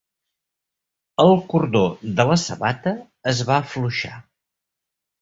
El 1.25 1.33
cordó 1.53 1.83
de 2.21 2.27
la 2.31 2.39
sabata 2.47 2.97
es 3.37 3.47
va 3.53 3.63
afluixar. 3.67 4.15